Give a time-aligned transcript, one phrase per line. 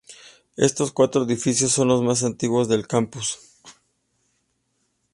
[0.57, 3.37] Estos cuatro edificios son los más antiguos del campus.